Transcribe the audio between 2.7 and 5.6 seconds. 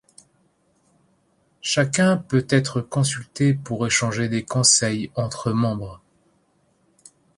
consulté pour échanger des conseils entre